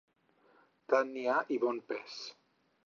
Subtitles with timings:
[0.93, 2.19] Tant n'hi ha i bon pes.